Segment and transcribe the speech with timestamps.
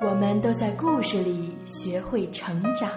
[0.00, 2.88] 我们都在故事里学会成长。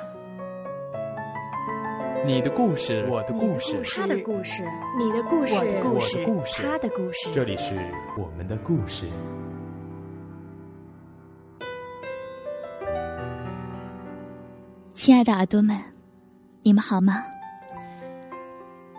[2.24, 4.64] 你的故事，我的故事，他的故事，
[5.00, 7.32] 你的故事，我的故事，他的故事。
[7.34, 7.76] 这里是
[8.20, 9.08] 我们的故事。
[14.94, 15.76] 亲爱的耳朵们，
[16.62, 17.24] 你们好吗？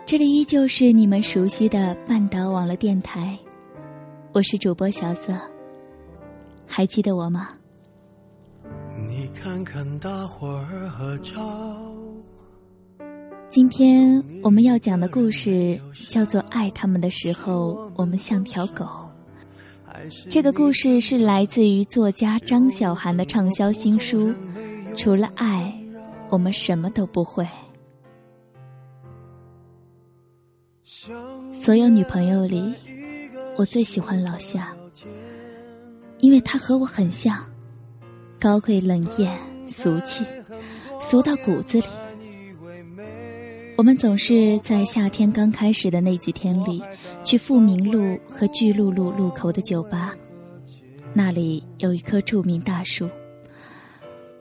[0.05, 3.39] 这里依旧是你们熟悉的半岛网络电台，
[4.33, 5.33] 我是主播小色，
[6.67, 7.47] 还记得我吗？
[9.27, 11.31] 看看大伙儿合照。
[13.49, 18.85] 今天我们要讲的故事叫做《爱他们的时候，我们像条狗》。
[20.29, 24.29] 这个故事是来自于作家张小涵的畅销新书
[24.95, 25.71] 《除了爱，
[26.29, 27.45] 我们什么都不会》。
[31.53, 32.73] 所有女朋友里，
[33.55, 34.73] 我最喜欢老夏，
[36.19, 37.45] 因为他和我很像，
[38.43, 39.31] 高贵冷艳、
[39.65, 40.25] 俗气，
[40.99, 41.85] 俗到骨子里。
[43.77, 46.83] 我们总是在夏天刚开始的那几天里，
[47.23, 50.13] 去富民路和巨鹿路路口的酒吧，
[51.13, 53.09] 那里有一棵著名大树，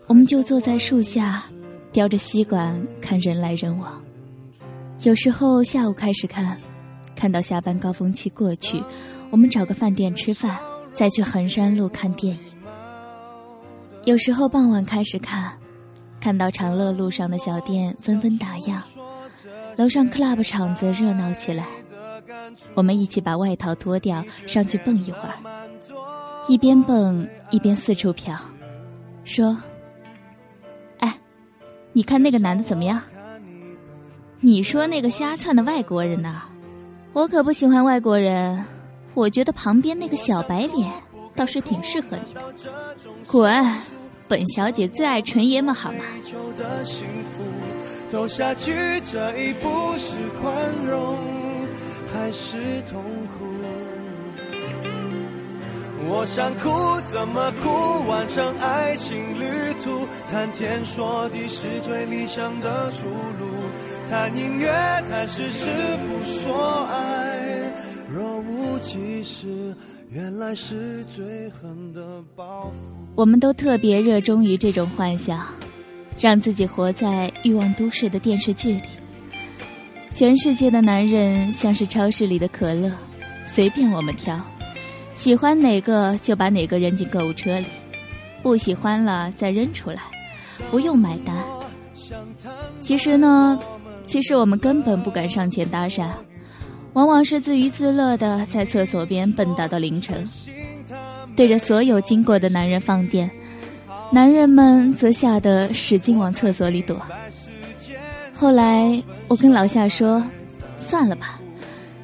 [0.08, 1.44] 我们就坐在树下，
[1.92, 4.02] 叼着吸管看人来人往。
[5.02, 6.60] 有时候下午开始看。
[7.14, 8.82] 看到下班高峰期过去，
[9.30, 10.58] 我们找个饭店吃饭，
[10.92, 12.51] 再去衡山路看电影。
[14.04, 15.52] 有时候傍晚开始看，
[16.20, 18.80] 看到长乐路上的小店纷纷打烊，
[19.76, 21.64] 楼上 club 场子热闹起来。
[22.74, 25.34] 我们一起把外套脱掉，上去蹦一会儿，
[26.48, 28.36] 一边蹦一边四处瞟，
[29.24, 29.56] 说
[30.98, 31.16] ：“哎，
[31.92, 33.00] 你看那个男的怎么样？
[34.40, 36.42] 你说那个瞎窜的外国人呢？”
[37.14, 38.64] 我可不喜欢外国人，
[39.14, 40.90] 我觉得旁边那个小白脸
[41.34, 42.42] 倒是挺适合你的。
[43.26, 43.64] 滚，
[44.28, 46.04] 本小姐最爱纯爷们，好吗？
[48.08, 51.16] 走下去这一步是宽容
[52.12, 53.46] 还是痛苦？
[56.04, 58.06] 我想哭，怎么哭？
[58.06, 63.46] 完成爱情旅途，谈天说地是最理想的出路。
[64.10, 64.68] 谈音乐，
[65.08, 65.70] 谈事实，
[66.06, 67.72] 不说爱。
[68.10, 69.74] 若无其事，
[70.12, 72.76] 原来是最狠的报复。
[73.14, 75.42] 我们都特别热衷于这种幻想，
[76.20, 78.82] 让自己活在欲望都市的电视剧里。
[80.12, 82.92] 全世界的男人像是超市里的可乐，
[83.46, 84.38] 随便我们挑，
[85.14, 87.66] 喜欢哪个就把哪个扔进购物车里，
[88.42, 90.02] 不喜欢了再扔出来，
[90.70, 91.34] 不用买单。
[92.82, 93.58] 其实呢。
[94.04, 96.10] 其实我们根本不敢上前搭讪，
[96.94, 100.28] 往往是自娱自乐的在厕所边蹦跶到凌晨，
[101.34, 103.30] 对着所有经过的男人放电，
[104.10, 107.00] 男人们则吓得使劲往厕所里躲。
[108.34, 110.22] 后来我跟老夏说
[110.76, 111.40] ：“算了吧，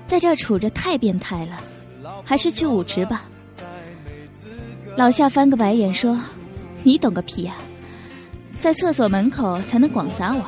[0.06, 1.60] 在这儿杵着太变态了，
[2.24, 3.24] 还是去舞池吧。”
[4.96, 6.18] 老夏翻个白眼说
[6.82, 7.54] ：“你懂个屁啊，
[8.58, 10.44] 在厕所门口才能广撒网。”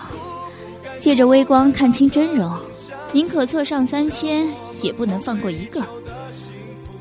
[0.96, 2.54] 借着微光看清真容，
[3.12, 4.48] 宁可错上三千，
[4.82, 5.82] 也不能放过一个。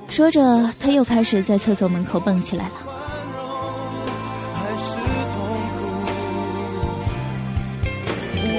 [0.09, 2.72] 说着，他又开始在厕所门口蹦起来了。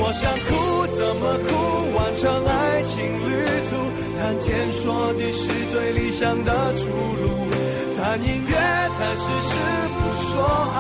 [0.03, 1.51] 我想哭，怎么哭？
[1.97, 2.95] 完成爱情
[3.29, 3.31] 旅
[3.69, 3.71] 途，
[4.17, 7.51] 谈天说地是最理想的出路。
[7.99, 8.55] 谈音乐，
[8.97, 9.59] 谈事实，
[9.99, 9.99] 不
[10.31, 10.33] 说
[10.75, 10.79] 爱。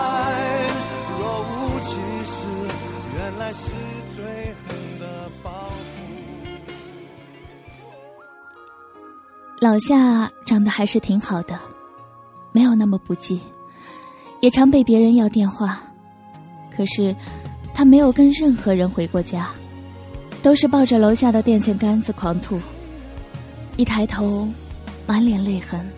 [1.18, 1.52] 若无
[1.82, 1.90] 其
[2.30, 2.38] 事，
[3.16, 3.72] 原来是
[4.14, 4.20] 最。
[9.70, 11.56] 老夏长得还是挺好的，
[12.50, 13.40] 没有那么不济，
[14.40, 15.80] 也常被别人要电话。
[16.76, 17.14] 可是
[17.72, 19.48] 他没有跟任何人回过家，
[20.42, 22.58] 都是抱着楼下的电线杆子狂吐。
[23.76, 24.48] 一抬头，
[25.06, 25.88] 满脸泪痕，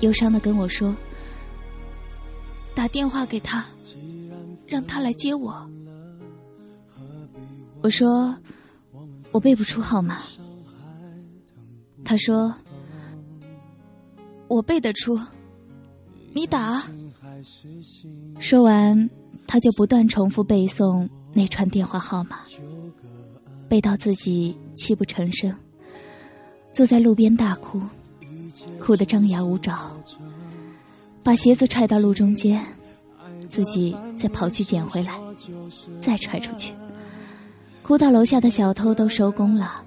[0.00, 0.92] 忧伤的跟我说
[2.74, 3.64] ：“打电话给他，
[4.66, 5.54] 让他来接我。”
[7.80, 8.36] 我说
[9.30, 10.18] ：“我背不出号码。”
[12.06, 12.54] 他说
[14.46, 15.18] ：“我背得出，
[16.32, 16.84] 你打。”
[18.38, 19.10] 说完，
[19.44, 22.38] 他就不断重复背诵那串电话号码，
[23.68, 25.52] 背到自己泣不成声，
[26.72, 27.82] 坐在路边大哭，
[28.78, 29.90] 哭得张牙舞爪，
[31.24, 32.64] 把鞋子踹到路中间，
[33.48, 35.18] 自己再跑去捡回来，
[36.00, 36.72] 再踹出去，
[37.82, 39.84] 哭到楼下的小偷都收工了，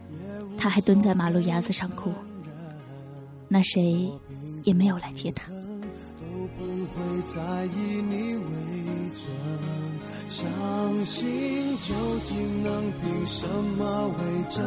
[0.60, 2.12] 他还蹲在马路牙子上哭，
[3.48, 4.12] 那谁
[4.64, 5.50] 也没有来接他。
[5.50, 6.26] 都
[6.58, 8.44] 不会在意你伪
[9.16, 9.32] 装，
[10.28, 10.46] 相
[11.06, 13.48] 信究竟能凭什
[13.78, 14.14] 么为
[14.50, 14.66] 真？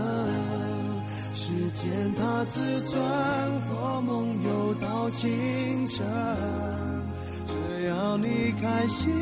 [1.35, 3.01] 时间它自转，
[3.69, 6.07] 或梦游到清晨。
[7.45, 9.13] 只要你开心，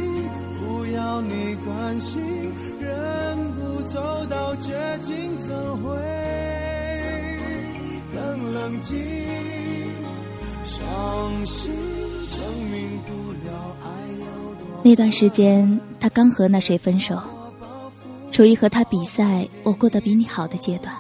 [0.61, 2.21] 不要你关心，
[2.81, 5.97] 人不走到绝境，怎会
[8.53, 8.99] 冷静？
[10.65, 11.71] 伤心。
[14.83, 17.21] 那段时间，他刚和那谁分手，
[18.33, 20.95] 处于和他比赛我过得比你好的阶段，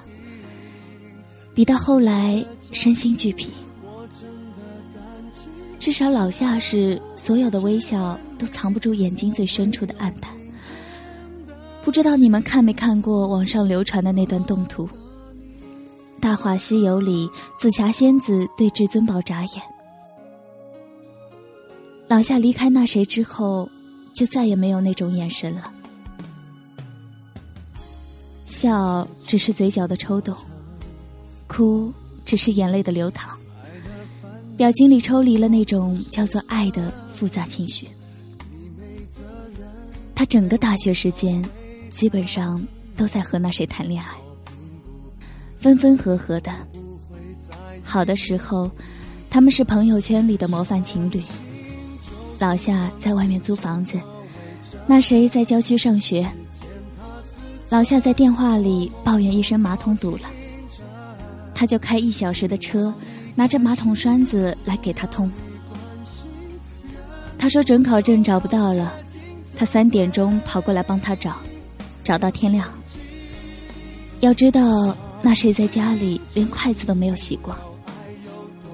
[1.54, 3.50] 比到后来身心俱疲。
[5.78, 10.31] 至少老夏是所有的微笑都藏不住眼睛最深处的暗淡。
[11.82, 14.87] 不知道你们看没看过网上流传的那段动图？
[16.20, 17.28] 《大话西游》里
[17.58, 19.62] 紫霞仙子对至尊宝眨眼。
[22.06, 23.69] 老夏离开那谁之后，
[24.14, 25.72] 就再也没有那种眼神了。
[28.46, 30.37] 笑只是嘴角的抽动，
[31.46, 31.93] 哭
[32.25, 33.38] 只是眼泪的流淌。
[34.56, 37.88] 表情里抽离了那种叫做爱的复杂情绪。
[40.14, 41.43] 他整个大学时间，
[41.90, 42.62] 基本上
[42.94, 44.11] 都在和那谁谈恋爱，
[45.61, 46.51] 分分合合的。
[47.85, 48.71] 好的时候，
[49.29, 51.23] 他们是朋友圈里的模范情侣。
[52.39, 54.01] 老夏在外面租房子，
[54.87, 56.27] 那谁在郊区上学。
[57.69, 60.23] 老夏在电话里抱怨一声马桶堵了，
[61.55, 62.93] 他就开一小时的车，
[63.35, 65.31] 拿着马桶栓子来给他通。
[67.39, 68.93] 他说准考证找不到了，
[69.57, 71.37] 他三点钟跑过来帮他找，
[72.03, 72.67] 找到天亮。
[74.21, 77.55] 要知道，那谁在家里连筷子都没有洗过，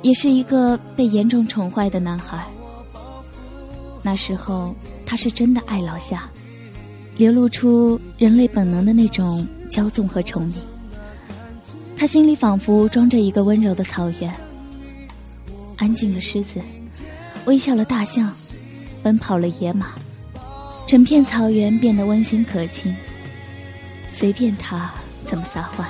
[0.02, 2.46] 也是一个被严重宠坏的男孩。
[4.02, 6.28] 那时候，他是真的爱老夏，
[7.16, 10.54] 流露出人类本能的那种骄纵和宠溺。
[11.96, 14.32] 他心里仿佛装着一个温柔的草原，
[15.76, 16.60] 安静的狮子，
[17.46, 18.32] 微笑了大象，
[19.02, 19.88] 奔跑了野马，
[20.87, 22.94] 整片草原变得温馨可亲，
[24.08, 24.92] 随便他
[25.25, 25.84] 怎么撒欢。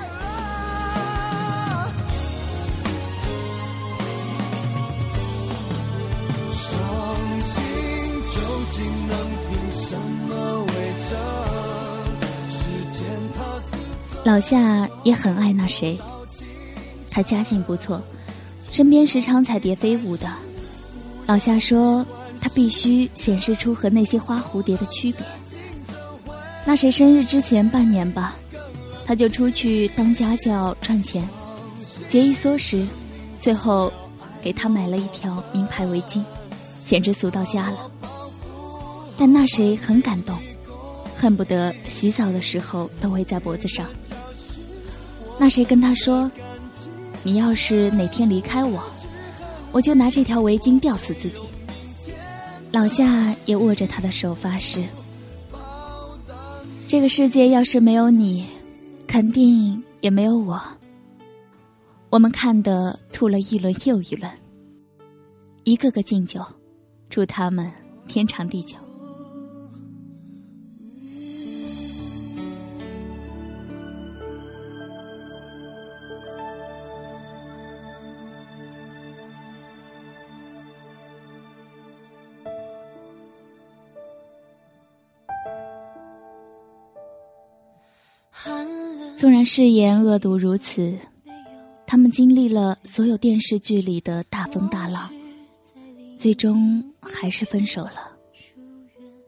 [14.25, 15.96] 老夏也很爱那谁，
[17.11, 18.02] 他家境不错，
[18.73, 20.28] 身边时常彩蝶飞舞的。
[21.26, 22.05] 老夏说，
[22.40, 25.25] 他必须显示出和那些花蝴蝶的区别。
[26.64, 28.34] 那谁生日之前半年吧，
[29.05, 31.26] 他就出去当家教赚钱，
[32.08, 32.84] 节衣缩食，
[33.40, 33.93] 最后
[34.43, 36.20] 给他买了一条名牌围巾，
[36.84, 37.90] 简直俗到家了。
[39.17, 40.39] 但那谁很感动，
[41.14, 43.87] 恨不得洗澡的时候都围在脖子上。
[45.38, 46.31] 那谁跟他说
[47.23, 48.83] ：“你要是哪天离开我，
[49.73, 51.45] 我就拿这条围巾吊死自己。”
[52.73, 54.85] 老夏也握着他的手发誓
[56.87, 58.47] ：“这个世界要是没有你，
[59.07, 60.61] 肯定也没有我。”
[62.11, 64.31] 我们看的吐了一轮又一轮，
[65.64, 66.40] 一个个敬酒，
[67.11, 67.71] 祝他们
[68.07, 68.76] 天长地久。
[89.16, 90.94] 纵然誓言恶毒如此，
[91.87, 95.11] 他们经历了所有电视剧里的大风大浪，
[96.18, 98.12] 最终还是分手了。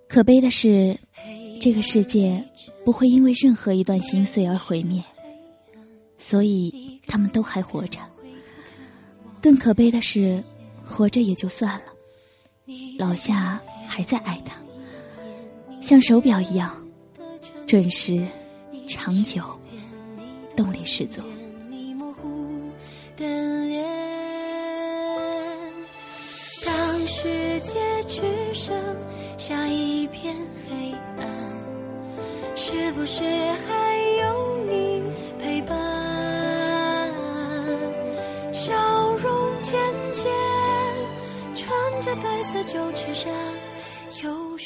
[0.07, 0.95] 可悲的是，
[1.59, 2.45] 这个世界
[2.85, 5.03] 不会因为任何一段心碎而毁灭，
[6.19, 7.99] 所以他们都还活着。
[9.41, 10.43] 更可悲的是，
[10.85, 14.61] 活着也就算了，老夏还在爱他，
[15.81, 16.77] 像手表一样
[17.67, 18.27] 准时、
[18.87, 19.43] 长久。
[20.59, 21.23] 动力十足。
[26.67, 28.21] 当世界只
[28.53, 28.75] 剩
[29.39, 30.35] 下一片
[30.69, 31.29] 黑暗，
[32.57, 35.01] 是不是还有你
[35.39, 35.79] 陪伴？
[38.53, 38.75] 笑
[39.15, 39.73] 容渐
[40.13, 40.25] 渐
[41.55, 41.71] 穿
[42.03, 43.33] 着白色旧衬衫，
[44.25, 44.59] 犹如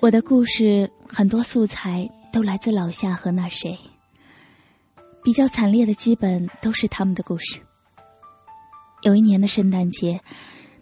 [0.00, 3.78] 我的故事很多素材都来自老夏和那谁，
[5.22, 7.58] 比较惨烈的基本都是他们的故事。
[9.02, 10.20] 有一年的圣诞节，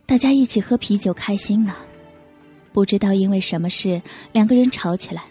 [0.06, 1.74] 大家一起喝啤酒开心呢，
[2.72, 4.00] 不知道因为什么事，
[4.32, 5.22] 两个人吵起来，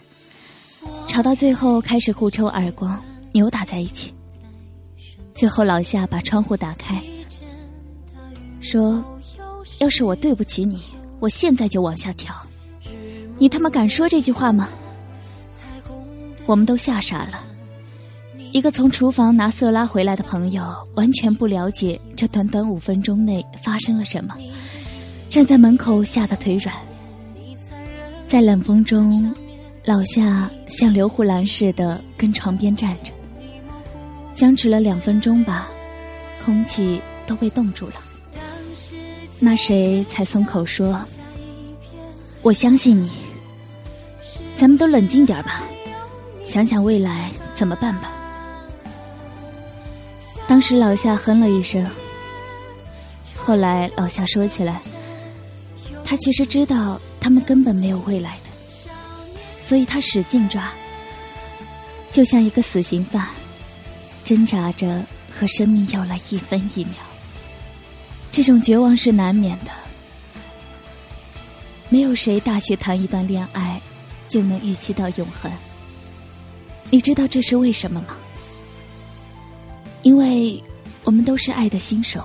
[1.08, 4.14] 吵到最后开始互抽耳光，扭打在一起。
[5.34, 7.02] 最后老夏把窗户打开，
[8.60, 9.02] 说
[9.80, 10.80] ：“要是我对不起你，
[11.20, 12.34] 我现在就往下跳。
[13.38, 14.68] 你他妈敢说这句话吗？”
[16.46, 17.44] 我们都吓傻了。
[18.56, 24.34] 一个从厨房拿色拉回来的朋友，完全不了解这短短五分钟内发生了什么，
[25.28, 26.74] 站在门口吓得腿软。
[28.26, 29.30] 在冷风中，
[29.84, 33.12] 老夏像刘胡兰似的跟床边站着，
[34.32, 35.68] 僵持了两分钟吧，
[36.42, 37.96] 空气都被冻住了。
[39.38, 40.98] 那谁才松口说
[42.40, 43.10] ：“我相信你，
[44.54, 45.62] 咱们都冷静点吧，
[46.42, 48.12] 想想未来怎么办吧。”
[50.56, 51.86] 当时老夏哼了一声。
[53.34, 54.80] 后来老夏说起来，
[56.02, 58.90] 他其实知道他们根本没有未来的，
[59.66, 60.72] 所以他使劲抓，
[62.10, 63.28] 就像一个死刑犯，
[64.24, 66.94] 挣扎着和生命要来一分一秒。
[68.30, 69.70] 这种绝望是难免的，
[71.90, 73.78] 没有谁大学谈一段恋爱
[74.26, 75.52] 就能预期到永恒。
[76.88, 78.16] 你知道这是为什么吗？
[80.06, 80.62] 因为
[81.02, 82.22] 我们都是爱的新手，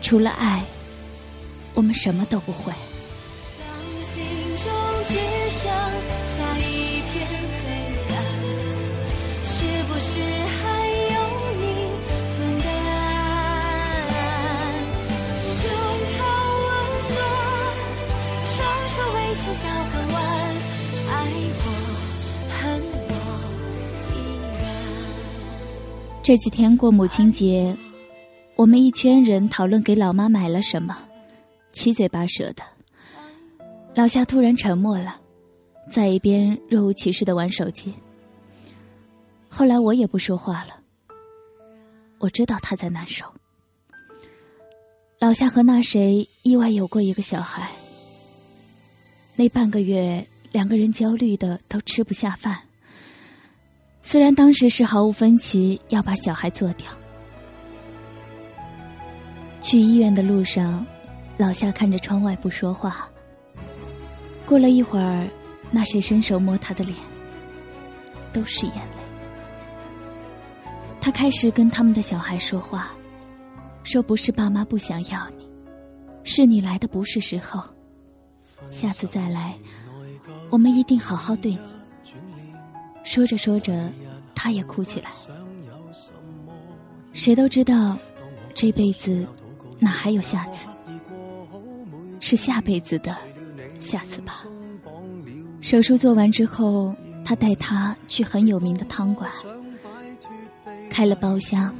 [0.00, 0.62] 除了爱，
[1.74, 2.72] 我们什么都不会。
[26.30, 27.76] 这几天过母亲节，
[28.54, 30.96] 我们一圈人讨论给老妈买了什么，
[31.72, 32.62] 七嘴八舌的。
[33.96, 35.20] 老夏突然沉默了，
[35.90, 37.92] 在一边若无其事的玩手机。
[39.48, 40.76] 后来我也不说话了，
[42.20, 43.26] 我知道他在难受。
[45.18, 47.68] 老夏和那谁意外有过一个小孩，
[49.34, 52.56] 那半个月两个人焦虑的都吃不下饭。
[54.02, 56.86] 虽然当时是毫无分歧要把小孩做掉，
[59.60, 60.84] 去医院的路上，
[61.36, 63.08] 老夏看着窗外不说话。
[64.46, 65.28] 过了一会儿，
[65.70, 66.96] 那谁伸手摸他的脸，
[68.32, 69.02] 都是眼泪。
[71.00, 72.90] 他开始跟他们的小孩说话，
[73.84, 75.48] 说不是爸妈不想要你，
[76.24, 77.62] 是你来的不是时候。
[78.70, 79.54] 下次再来，
[80.50, 81.60] 我们一定好好对你。
[83.02, 83.90] 说着说着，
[84.34, 85.10] 他也哭起来。
[87.12, 87.98] 谁都知道，
[88.54, 89.26] 这辈子
[89.78, 90.66] 哪还有下次？
[92.20, 93.16] 是下辈子的
[93.80, 94.44] 下次吧。
[95.60, 99.30] 手术做完之后，他带他去很有名的汤馆，
[100.88, 101.74] 开了包厢，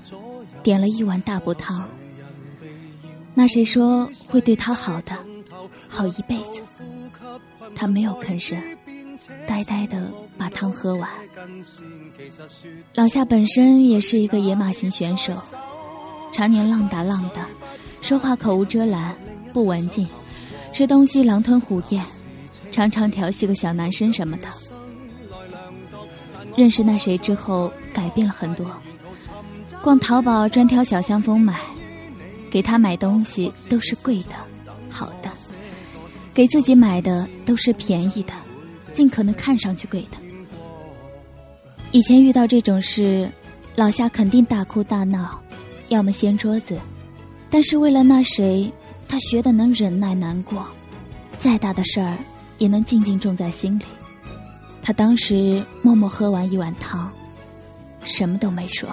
[0.63, 1.89] 点了一碗大补汤。
[3.35, 5.17] 那谁说会对他好的，
[5.89, 6.63] 好一辈子？
[7.75, 8.59] 他没有吭声。
[9.47, 11.09] 呆呆的把汤喝完。
[12.95, 15.33] 老夏本身也是一个野马型选手，
[16.33, 17.41] 常年浪打浪的，
[18.03, 19.17] 说话口无遮拦，
[19.53, 20.07] 不文静，
[20.73, 22.03] 吃东西狼吞虎咽，
[22.71, 24.49] 常常调戏个小男生什么的。
[26.57, 28.67] 认识那谁之后，改变了很多。
[29.83, 31.59] 逛淘宝专挑小香风买，
[32.51, 34.35] 给他买东西都是贵的、
[34.91, 35.31] 好的，
[36.35, 38.33] 给自己买的都是便宜的。
[38.93, 40.19] 尽可能看上去贵的。
[41.93, 43.29] 以前遇到这种事，
[43.75, 45.41] 老夏肯定大哭大闹，
[45.89, 46.79] 要么掀桌子。
[47.49, 48.73] 但是为了那谁，
[49.09, 50.65] 他学的能忍耐难过，
[51.39, 52.17] 再大的事儿
[52.59, 53.85] 也能静静种在心里。
[54.83, 57.11] 他当时默默喝完一碗汤，
[58.05, 58.89] 什么都没说。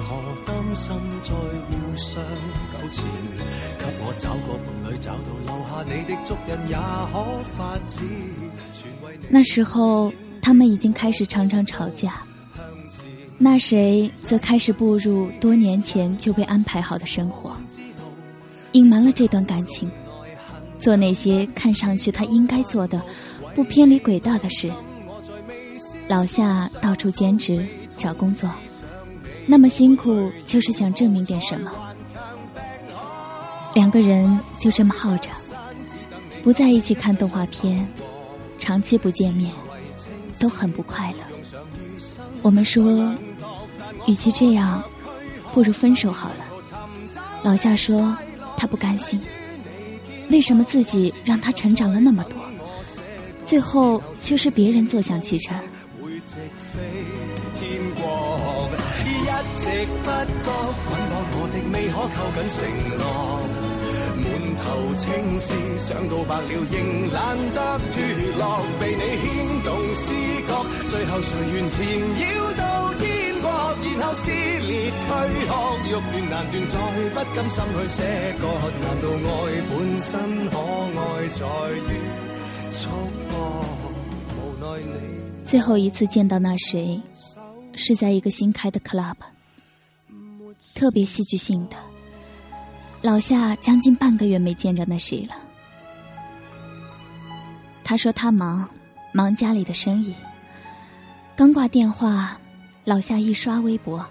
[0.00, 0.08] 何
[0.44, 2.14] 担心再互相
[2.70, 3.00] 纠缠？
[3.78, 7.14] 给我找个伴侣，找到留下你的足印，也可
[7.56, 7.96] 发展。
[8.72, 12.22] 全为你那时候他们已经开始常常吵架，
[13.38, 17.56] 那谁则开始步入多年前就被安排好的生活，
[18.72, 19.90] 隐瞒了这段感情，
[20.78, 23.02] 做那些看上去他应该做的、
[23.54, 24.70] 不偏离轨道的事。
[26.08, 27.66] 老夏到处兼职
[27.96, 28.48] 找工作，
[29.46, 31.72] 那么辛苦就是想证明点什么。
[33.74, 35.30] 两个人就这么耗着，
[36.42, 37.86] 不在一起看动画片，
[38.58, 39.52] 长期不见面，
[40.38, 41.18] 都很不快乐。
[42.42, 43.14] 我们说，
[44.06, 44.82] 与其这样，
[45.52, 46.44] 不如分手好了。
[47.42, 48.16] 老夏说
[48.56, 49.20] 他不甘心，
[50.30, 52.38] 为什么自己让他成长了那么多，
[53.44, 55.56] 最后却是别人坐享其成？
[64.16, 67.58] 满头青丝，想到白了仍懒得
[67.92, 67.94] 脱
[68.38, 69.24] 落，被你牵
[69.62, 70.10] 动思
[70.46, 70.50] 觉，
[70.90, 71.74] 最后谁愿缠
[72.16, 72.24] 绕
[72.54, 73.04] 到天
[73.42, 73.44] 国，
[73.98, 74.94] 然后撕裂躯
[75.46, 75.50] 壳，
[75.84, 76.74] 欲断难断，再
[77.10, 78.02] 不甘心去舍
[78.40, 78.42] 割，
[78.80, 79.30] 难道爱
[79.68, 80.10] 本身
[80.48, 80.54] 可
[80.98, 81.38] 爱在
[81.76, 81.78] 于
[82.70, 82.88] 束
[83.28, 83.32] 缚？
[84.38, 84.90] 无奈你
[85.44, 87.00] 最后一次见到那谁，
[87.74, 89.14] 是在一个新开的 club，
[90.76, 91.76] 特别戏剧性的。
[93.00, 95.34] 老夏将近半个月没见着那谁了。
[97.82, 98.68] 他说他忙，
[99.12, 100.14] 忙家里的生意。
[101.34, 102.38] 刚挂电话，
[102.84, 104.06] 老夏一刷微博，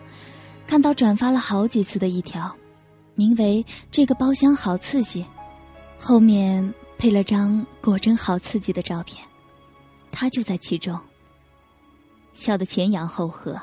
[0.65, 2.53] 看到转发了好几次的一条，
[3.13, 5.23] 名为“这个包厢好刺激”，
[5.99, 9.23] 后面配了张果真好刺激的照片，
[10.09, 10.99] 他就在其中。
[12.33, 13.55] 笑得前仰后合。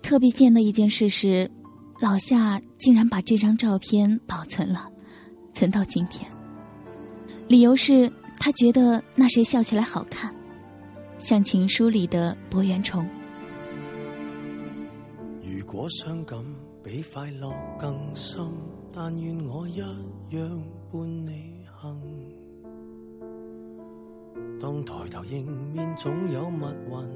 [0.00, 1.50] 特别贱的一件事是。
[2.00, 4.90] 老夏竟然把这张照片保存了，
[5.52, 6.28] 存到今天。
[7.46, 8.10] 理由是
[8.40, 10.34] 他觉得那谁笑起来好看，
[11.18, 13.08] 像情书里的博圆虫。
[15.40, 16.38] 如果伤感
[16.82, 18.44] 比快乐更深，
[18.92, 19.88] 但愿我一样
[20.92, 22.00] 伴你行。
[24.60, 27.08] 当抬头迎面总有密云，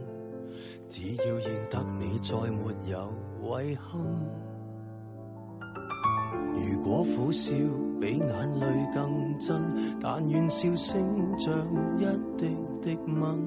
[0.88, 3.12] 只要认得你，再没有
[3.64, 4.01] 遗憾。
[6.59, 7.55] 如果苦笑
[8.01, 9.62] 比眼泪更真，
[10.01, 11.01] 但愿笑声
[11.38, 11.53] 像
[11.99, 12.05] 一
[12.37, 12.49] 滴
[12.83, 13.38] 滴吻。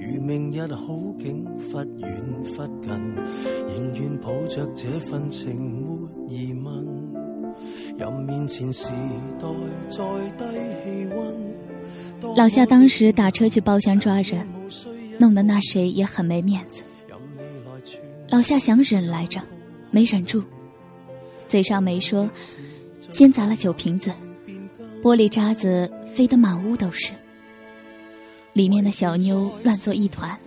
[0.00, 2.90] 如明日好景忽远忽近，
[3.68, 6.86] 仍愿抱着这份情没疑问。
[7.98, 8.88] 任面前时
[9.38, 9.48] 代
[9.88, 9.98] 再
[10.36, 10.44] 低
[10.84, 12.36] 气温。
[12.36, 14.46] 老夏当时打车去包厢抓人，
[15.18, 16.82] 弄得那谁也很没面子。
[18.30, 19.40] 老夏想忍来着，
[19.90, 20.42] 没忍住。
[21.48, 22.28] 嘴上没说，
[23.08, 24.12] 先砸了酒瓶子，
[25.02, 27.12] 玻璃渣子飞得满屋都是。
[28.52, 30.38] 里面的小妞乱作一团。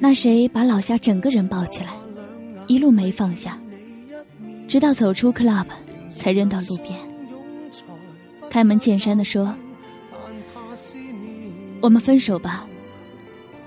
[0.00, 1.90] 那谁把老夏整个人抱起来，
[2.66, 3.56] 一路没放下，
[4.66, 5.66] 直到走出 club，
[6.16, 6.98] 才扔到路边。
[8.50, 9.54] 开门见山的说
[11.80, 12.66] ：“我们分手吧，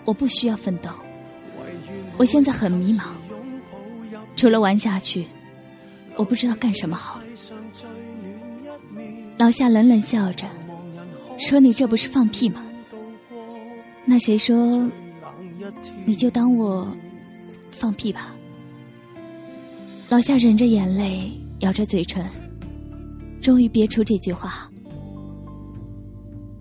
[0.03, 0.89] 我不需要奋斗，
[2.17, 3.03] 我现在很迷茫，
[4.35, 5.25] 除了玩下去。”
[6.21, 7.19] 我不知道干什么好。
[9.39, 10.45] 老夏冷冷笑着，
[11.39, 12.63] 说：“你这不是放屁吗？”
[14.05, 14.87] 那谁说？
[16.05, 16.87] 你就当我
[17.71, 18.35] 放屁吧。
[20.09, 21.31] 老夏忍着眼泪，
[21.61, 22.23] 咬着嘴唇，
[23.41, 24.69] 终于憋出这句话：“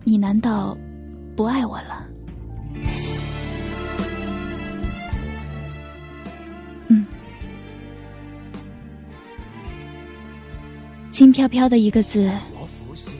[0.03, 0.75] 你难道
[1.35, 2.07] 不爱我了？”
[11.11, 12.31] 轻飘飘的一个字，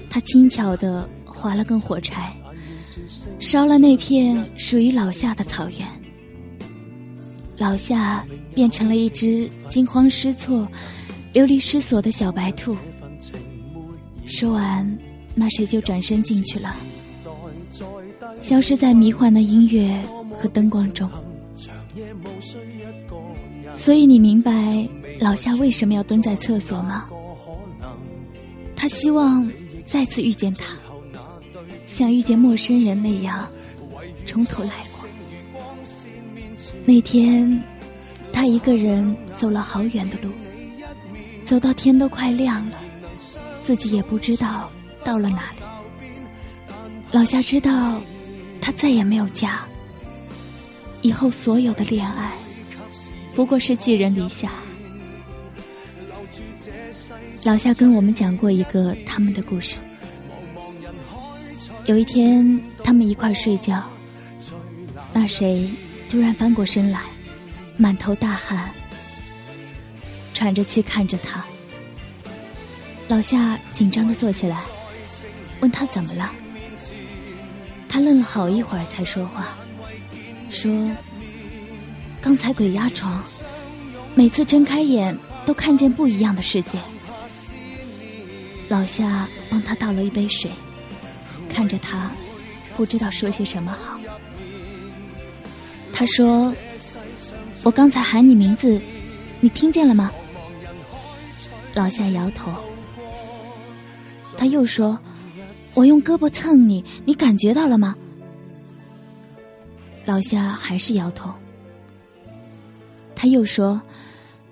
[0.10, 2.34] 他轻巧的划了根火柴，
[3.40, 5.88] 烧了那片属于老夏的草原。
[7.58, 8.26] 老夏
[8.56, 10.68] 变成了一只惊慌失措、
[11.32, 12.76] 流离失所的小白兔。
[14.26, 14.98] 说完，
[15.36, 16.76] 那谁就转身进去了，
[18.40, 20.02] 消失在迷幻的音乐
[20.40, 21.08] 和灯光中。
[23.74, 24.88] 所以你明白
[25.20, 27.08] 老夏为什么要蹲在厕所吗？
[28.82, 29.48] 他希望
[29.86, 30.76] 再次遇见他，
[31.86, 33.48] 像遇见陌生人那样，
[34.26, 35.08] 从头来过。
[36.84, 37.62] 那天，
[38.34, 40.32] 他一个人走了好远的路，
[41.46, 42.78] 走到天都快亮了，
[43.64, 44.68] 自己也不知道
[45.04, 45.60] 到了哪里。
[47.12, 48.02] 老夏知道，
[48.60, 49.64] 他再也没有家，
[51.04, 52.32] 以后所有的恋爱，
[53.36, 54.52] 不过是寄人篱下。
[57.44, 59.78] 老夏跟我们讲过一个他们的故事。
[61.86, 63.84] 有一天，他们一块睡觉，
[65.12, 65.68] 那谁
[66.08, 67.02] 突然翻过身来，
[67.78, 68.70] 满头大汗，
[70.36, 71.44] 喘着气看着他。
[73.08, 74.62] 老夏紧张的坐起来，
[75.62, 76.32] 问他怎么了。
[77.90, 79.58] 他愣了好一会儿才说话，
[80.52, 80.72] 说
[82.22, 83.22] ：“刚才鬼压床，
[84.14, 86.78] 每次睁开眼都看见不一样的世界。”
[88.72, 90.50] 老夏帮他倒了一杯水，
[91.50, 92.10] 看着他，
[92.78, 94.00] 不知道说些什么好。
[95.92, 96.56] 他说
[97.64, 98.80] ：“我刚才喊你名字，
[99.42, 100.10] 你听见了吗？”
[101.76, 102.50] 老夏摇头。
[104.38, 104.98] 他又说
[105.76, 107.94] ：“我用胳膊蹭你，你感觉到了吗？”
[110.06, 111.30] 老夏还是摇头。
[113.14, 113.82] 他又说：“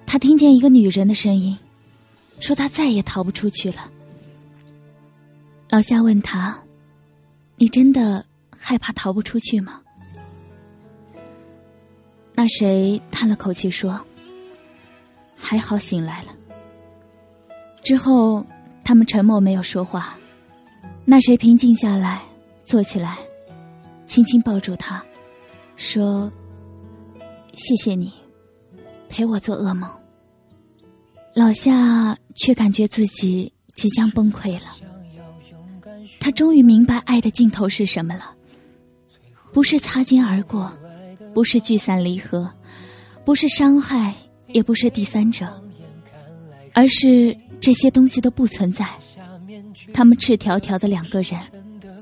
[0.06, 1.58] 他听见一个女人的声音，
[2.42, 3.90] 说他再也逃不出去了。”
[5.70, 6.58] 老夏问他
[7.56, 9.80] ：“你真的害怕逃不出去吗？”
[12.34, 14.00] 那谁叹了口气说
[15.38, 16.30] ：“还好醒来了。”
[17.84, 18.44] 之后，
[18.84, 20.18] 他们沉默，没有说话。
[21.06, 22.22] 那谁平静下来，
[22.66, 23.18] 坐起来，
[24.08, 25.04] 轻轻抱住他，
[25.76, 26.32] 说
[27.54, 28.12] ：“谢谢你，
[29.08, 29.90] 陪我做噩梦。”
[31.36, 34.99] 老夏却感觉自己即将崩溃了。
[36.20, 38.36] 他终于明白爱的尽头是什么了，
[39.54, 40.72] 不是擦肩而过。
[41.32, 42.52] 不是聚散离合，
[43.24, 44.14] 不是伤害，
[44.48, 45.46] 也不是第三者，
[46.74, 48.84] 而是这些东西都不存在。
[49.94, 51.40] 他们赤条条的两个人，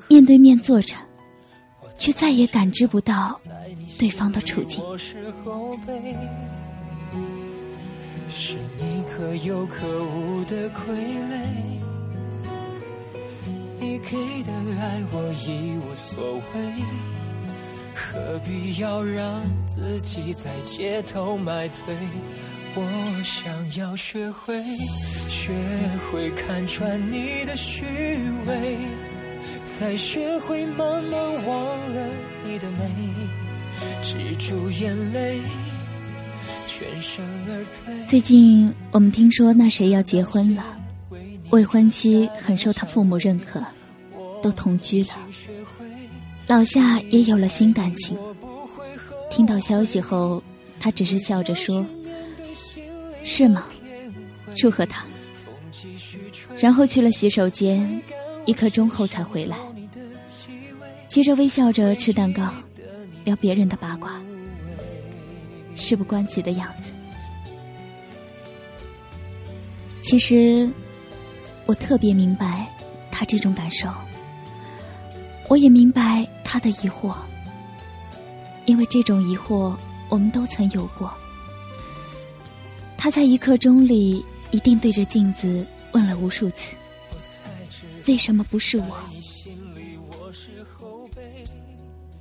[0.08, 0.96] 面对面坐着，
[1.94, 3.40] 却再也感知不到
[4.00, 4.82] 对方的处境。
[8.30, 11.82] 是你可有可无的傀儡，
[13.80, 16.84] 你给的爱我一无所谓。
[17.94, 21.96] 何必要让自己在街头买醉？
[22.76, 24.64] 我想要学会，
[25.28, 25.52] 学
[26.12, 27.86] 会看穿你的虚
[28.46, 28.78] 伪，
[29.80, 32.08] 再学会慢慢忘了
[32.46, 32.88] 你的美，
[34.04, 35.40] 止住眼泪，
[36.68, 38.06] 全身而退。
[38.06, 40.64] 最近我们听说那谁要结婚了，
[41.50, 43.64] 未婚妻很受他父母认可，
[44.44, 45.10] 都同居了。
[46.46, 48.18] 老夏也有了新感情。
[49.30, 50.42] 听到消息后，
[50.80, 51.86] 他只是笑着说
[53.24, 53.66] ：“是吗？
[54.56, 55.06] 祝贺他。”
[56.58, 58.02] 然后去了洗手间，
[58.46, 59.56] 一刻钟后才回来。
[61.08, 62.50] 接着微笑着吃蛋糕，
[63.24, 64.22] 聊别人的八卦，
[65.76, 66.92] 事不关己的样子。
[70.02, 70.70] 其实，
[71.68, 72.68] 我特别明白
[73.12, 73.88] 他这种感受。
[75.48, 77.16] 我也明白他的疑惑，
[78.66, 79.78] 因为这种疑惑
[80.10, 81.14] 我们都曾有过。
[82.98, 86.76] 他在一刻钟里一定对着镜子问了无数次
[88.08, 88.98] ：“为什么不是我？”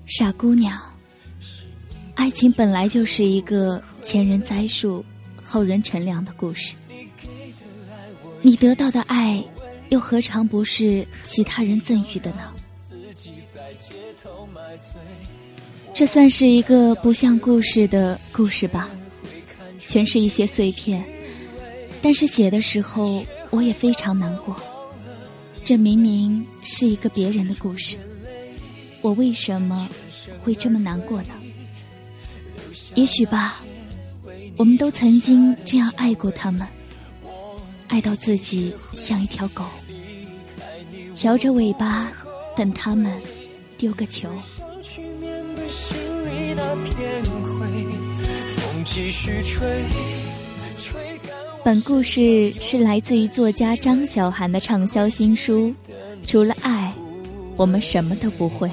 [0.06, 0.80] 傻姑娘，
[2.14, 5.04] 爱情本来就是一个前人栽树，
[5.42, 6.74] 后人乘凉的故事。
[8.46, 9.42] 你得到的爱，
[9.88, 12.52] 又何尝不是其他人赠予的呢？
[15.92, 18.88] 这算是一个不像故事的故事吧，
[19.80, 21.04] 全是一些碎片。
[22.00, 24.54] 但是写的时候，我也非常难过。
[25.64, 27.96] 这明明是一个别人的故事，
[29.00, 29.88] 我为什么
[30.38, 31.34] 会这么难过呢？
[32.94, 33.60] 也许吧，
[34.56, 36.64] 我们都曾经这样爱过他们，
[37.88, 39.64] 爱到自己像一条狗，
[41.22, 42.12] 摇着尾巴
[42.56, 43.12] 等他们。
[43.78, 44.26] 丢个球。
[51.62, 55.68] 本故事是来自于作家张小涵的畅销新书
[56.26, 56.90] 《除了爱，
[57.58, 58.66] 我们什么都不会》。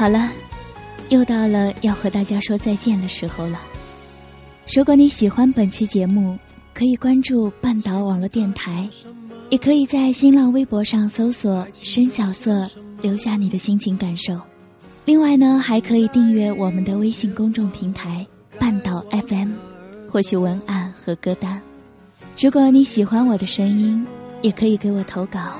[0.00, 0.30] 好了，
[1.10, 3.60] 又到了要和大家说再见的时候了。
[4.74, 6.38] 如果你喜欢本期节目，
[6.72, 8.88] 可以关注半岛网络电台，
[9.50, 12.66] 也可以在新浪微博上搜索“深小色”，
[13.02, 14.40] 留下你的心情感受。
[15.04, 18.26] 另外呢，还可以订阅我们的微信公众平台
[18.58, 19.50] “半岛 FM”，
[20.10, 21.60] 获取文案和歌单。
[22.40, 24.02] 如果你喜欢我的声音，
[24.40, 25.56] 也可以给我投稿，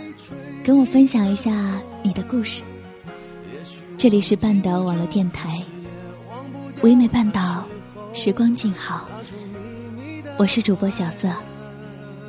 [0.65, 2.63] 跟我分享一下你的故事。
[4.01, 5.61] 这里是半岛网络电台，
[6.81, 7.63] 唯美半岛。
[8.15, 9.07] 时光静好，
[10.39, 11.29] 我是主播小色，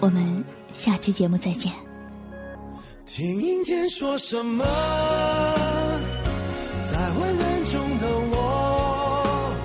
[0.01, 1.71] 我们下期节目再见。
[3.05, 4.65] 听阴天说什么？
[6.91, 9.55] 在混乱中的我，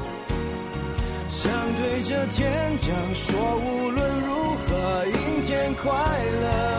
[1.29, 6.76] 想对着天讲说，无论如何，阴天快乐。